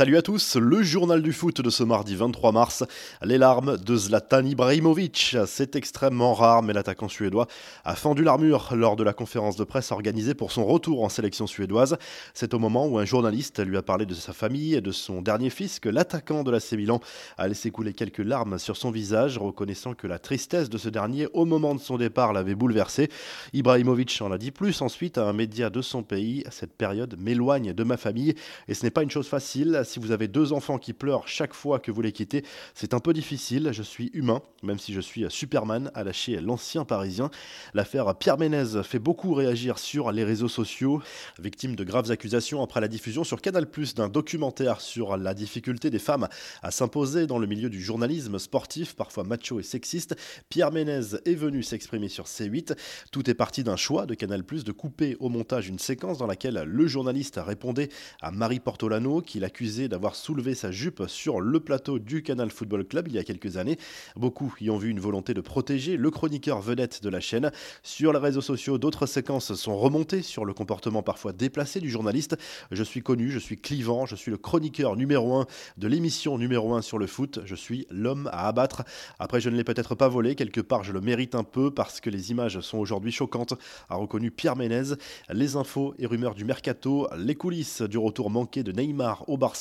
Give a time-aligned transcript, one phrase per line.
[0.00, 2.84] Salut à tous, le journal du foot de ce mardi 23 mars.
[3.22, 5.36] Les larmes de Zlatan Ibrahimovic.
[5.44, 7.48] C'est extrêmement rare, mais l'attaquant suédois
[7.84, 11.46] a fendu l'armure lors de la conférence de presse organisée pour son retour en sélection
[11.46, 11.98] suédoise.
[12.32, 15.20] C'est au moment où un journaliste lui a parlé de sa famille et de son
[15.20, 17.00] dernier fils que l'attaquant de la Milan
[17.36, 21.28] a laissé couler quelques larmes sur son visage, reconnaissant que la tristesse de ce dernier
[21.34, 23.10] au moment de son départ l'avait bouleversé.
[23.52, 26.42] Ibrahimovic en a dit plus ensuite à un média de son pays.
[26.50, 28.34] Cette période m'éloigne de ma famille
[28.66, 31.54] et ce n'est pas une chose facile si vous avez deux enfants qui pleurent chaque
[31.54, 33.70] fois que vous les quittez, c'est un peu difficile.
[33.72, 37.30] Je suis humain, même si je suis Superman, a lâché l'ancien parisien.
[37.74, 41.02] L'affaire Pierre Ménez fait beaucoup réagir sur les réseaux sociaux,
[41.38, 45.98] victime de graves accusations après la diffusion sur Canal d'un documentaire sur la difficulté des
[45.98, 46.28] femmes
[46.62, 50.16] à s'imposer dans le milieu du journalisme sportif, parfois macho et sexiste.
[50.48, 52.76] Pierre Ménez est venu s'exprimer sur C8.
[53.10, 56.64] Tout est parti d'un choix de Canal de couper au montage une séquence dans laquelle
[56.66, 57.88] le journaliste répondait
[58.20, 62.84] à Marie Portolano, qui l'accusait d'avoir soulevé sa jupe sur le plateau du Canal Football
[62.84, 63.78] Club il y a quelques années.
[64.16, 67.52] Beaucoup y ont vu une volonté de protéger le chroniqueur vedette de la chaîne.
[67.84, 72.36] Sur les réseaux sociaux, d'autres séquences sont remontées sur le comportement parfois déplacé du journaliste.
[72.72, 76.74] Je suis connu, je suis clivant, je suis le chroniqueur numéro 1 de l'émission numéro
[76.74, 78.82] 1 sur le foot, je suis l'homme à abattre.
[79.20, 82.00] Après, je ne l'ai peut-être pas volé, quelque part je le mérite un peu parce
[82.00, 83.54] que les images sont aujourd'hui choquantes,
[83.88, 84.94] a reconnu Pierre Ménez.
[85.30, 89.59] Les infos et rumeurs du mercato, les coulisses du retour manqué de Neymar au Barça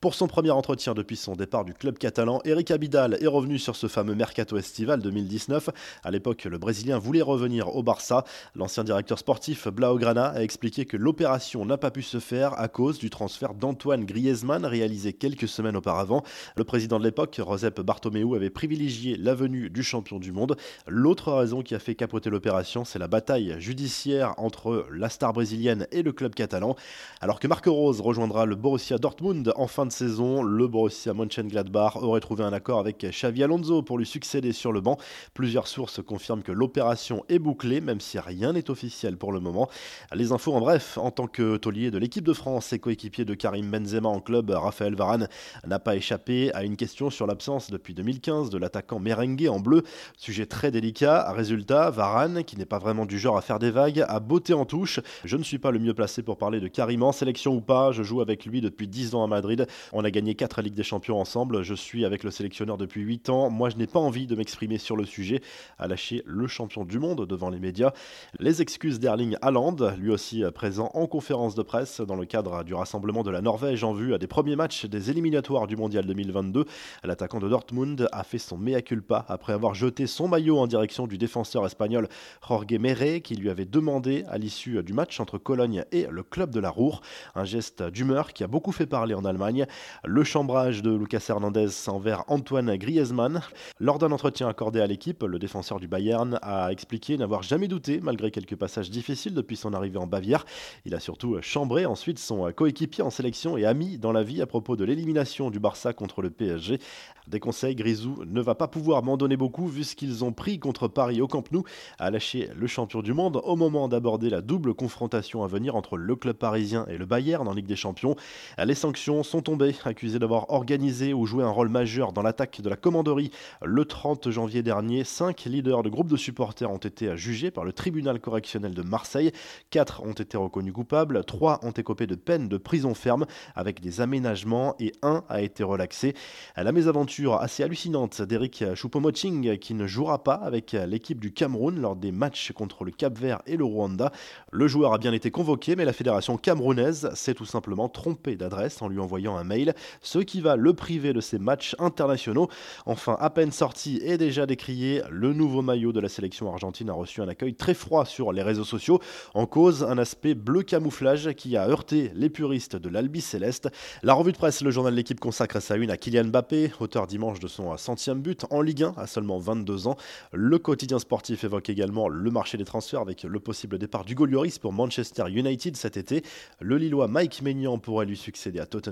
[0.00, 3.76] pour son premier entretien depuis son départ du club catalan, Eric Abidal est revenu sur
[3.76, 5.70] ce fameux mercato estival 2019.
[6.02, 8.24] À l'époque, le Brésilien voulait revenir au Barça.
[8.54, 12.98] L'ancien directeur sportif Blaugrana a expliqué que l'opération n'a pas pu se faire à cause
[12.98, 16.22] du transfert d'Antoine Griezmann réalisé quelques semaines auparavant.
[16.56, 20.56] Le président de l'époque, Josep Bartomeu, avait privilégié la venue du champion du monde.
[20.86, 25.86] L'autre raison qui a fait capoter l'opération, c'est la bataille judiciaire entre la star brésilienne
[25.92, 26.76] et le club catalan.
[27.20, 31.96] Alors que Marc Rose rejoindra le Borussia Dortmund en fin de saison, le Borussia Mönchengladbach
[31.96, 34.98] aurait trouvé un accord avec Xavi Alonso pour lui succéder sur le banc.
[35.34, 39.68] Plusieurs sources confirment que l'opération est bouclée, même si rien n'est officiel pour le moment.
[40.12, 43.34] Les infos en bref, en tant que taulier de l'équipe de France et coéquipier de
[43.34, 45.28] Karim Benzema en club, Raphaël Varane
[45.66, 49.82] n'a pas échappé à une question sur l'absence depuis 2015 de l'attaquant merengue en bleu.
[50.16, 51.32] Sujet très délicat.
[51.32, 54.64] Résultat, Varane, qui n'est pas vraiment du genre à faire des vagues, a beauté en
[54.64, 55.00] touche.
[55.24, 57.92] Je ne suis pas le mieux placé pour parler de Karim en sélection ou pas.
[57.92, 59.66] Je joue avec lui depuis 10 ans Madrid.
[59.92, 61.62] On a gagné 4 Ligues des Champions ensemble.
[61.62, 63.50] Je suis avec le sélectionneur depuis 8 ans.
[63.50, 65.40] Moi, je n'ai pas envie de m'exprimer sur le sujet.
[65.78, 67.92] A lâché le champion du monde devant les médias.
[68.38, 72.74] Les excuses d'Erling Haaland, lui aussi présent en conférence de presse dans le cadre du
[72.74, 76.64] rassemblement de la Norvège en vue à des premiers matchs des éliminatoires du Mondial 2022.
[77.04, 81.06] L'attaquant de Dortmund a fait son mea culpa après avoir jeté son maillot en direction
[81.06, 82.08] du défenseur espagnol
[82.46, 86.50] Jorge Mere qui lui avait demandé à l'issue du match entre Cologne et le club
[86.50, 87.00] de la Roure.
[87.34, 89.66] Un geste d'humeur qui a beaucoup fait parler en Allemagne.
[90.04, 93.42] Le chambrage de Lucas Hernandez envers Antoine Griezmann.
[93.80, 98.00] Lors d'un entretien accordé à l'équipe, le défenseur du Bayern a expliqué n'avoir jamais douté,
[98.00, 100.46] malgré quelques passages difficiles depuis son arrivée en Bavière.
[100.84, 104.46] Il a surtout chambré ensuite son coéquipier en sélection et ami dans la vie à
[104.46, 106.78] propos de l'élimination du Barça contre le PSG.
[107.26, 110.58] Des conseils, Grisou ne va pas pouvoir m'en donner beaucoup vu ce qu'ils ont pris
[110.58, 111.64] contre Paris au Camp Nou,
[111.98, 115.96] a lâché le champion du monde au moment d'aborder la double confrontation à venir entre
[115.96, 118.16] le club parisien et le Bayern en Ligue des Champions.
[118.62, 122.68] Les sanctions sont tombés, accusés d'avoir organisé ou joué un rôle majeur dans l'attaque de
[122.68, 123.30] la commanderie
[123.64, 125.02] le 30 janvier dernier.
[125.02, 129.32] Cinq leaders de groupes de supporters ont été jugés par le tribunal correctionnel de Marseille.
[129.70, 133.24] Quatre ont été reconnus coupables, trois ont écopé de peine de prison ferme
[133.54, 136.14] avec des aménagements et un a été relaxé.
[136.56, 141.96] La mésaventure assez hallucinante d'Eric Choupo-Moting qui ne jouera pas avec l'équipe du Cameroun lors
[141.96, 144.12] des matchs contre le Cap-Vert et le Rwanda.
[144.52, 148.82] Le joueur a bien été convoqué, mais la fédération camerounaise s'est tout simplement trompée d'adresse
[148.82, 152.48] en lui envoyant un mail, ce qui va le priver de ses matchs internationaux.
[152.86, 156.92] Enfin, à peine sorti et déjà décrié, le nouveau maillot de la sélection argentine a
[156.92, 159.00] reçu un accueil très froid sur les réseaux sociaux,
[159.34, 163.68] en cause un aspect bleu camouflage qui a heurté les puristes de l'Albi Céleste.
[164.02, 167.06] La revue de presse, le journal de l'équipe consacre sa une à Kylian Mbappé, auteur
[167.06, 169.96] dimanche de son centième but en Ligue 1 à seulement 22 ans.
[170.32, 174.58] Le quotidien sportif évoque également le marché des transferts avec le possible départ du Lloris
[174.58, 176.22] pour Manchester United cet été.
[176.60, 178.87] Le Lillois Mike Maignan pourrait lui succéder à Tottenham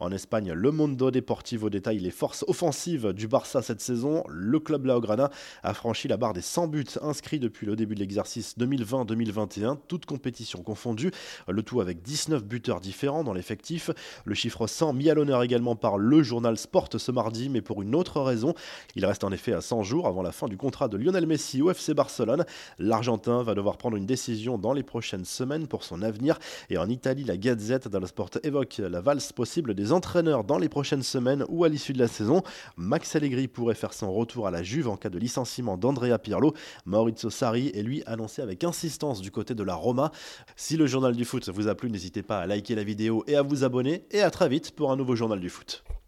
[0.00, 4.24] en Espagne, le Mundo Deportivo détaille les forces offensives du Barça cette saison.
[4.28, 5.30] Le club Laograna
[5.62, 10.06] a franchi la barre des 100 buts inscrits depuis le début de l'exercice 2020-2021, toutes
[10.06, 11.12] compétitions confondues,
[11.48, 13.90] le tout avec 19 buteurs différents dans l'effectif.
[14.24, 17.82] Le chiffre 100 mis à l'honneur également par le journal Sport ce mardi, mais pour
[17.82, 18.54] une autre raison.
[18.94, 21.60] Il reste en effet à 100 jours avant la fin du contrat de Lionel Messi
[21.60, 22.44] au FC Barcelone.
[22.78, 26.38] L'Argentin va devoir prendre une décision dans les prochaines semaines pour son avenir.
[26.70, 30.68] Et en Italie, la Gazette dello Sport évoque la valse possible des entraîneurs dans les
[30.68, 32.42] prochaines semaines ou à l'issue de la saison.
[32.76, 36.54] Max Allegri pourrait faire son retour à la Juve en cas de licenciement d'Andrea Pirlo.
[36.86, 40.12] Maurizio Sarri est lui annoncé avec insistance du côté de la Roma.
[40.56, 43.36] Si le journal du foot vous a plu, n'hésitez pas à liker la vidéo et
[43.36, 44.04] à vous abonner.
[44.10, 45.84] Et à très vite pour un nouveau journal du foot.